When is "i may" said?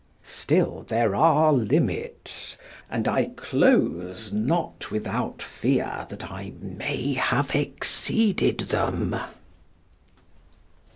6.31-7.13